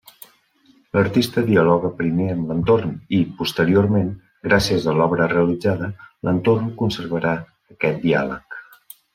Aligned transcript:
L'artista 0.97 1.41
dialoga 1.49 1.91
primer 1.99 2.29
amb 2.35 2.49
l'entorn 2.53 2.95
i, 3.19 3.21
posteriorment, 3.41 4.09
gràcies 4.49 4.89
a 4.93 4.97
l'obra 5.01 5.31
realitzada, 5.37 5.93
l'entorn 6.29 6.75
conservarà 6.83 7.39
aquest 7.77 8.05
diàleg. 8.09 8.61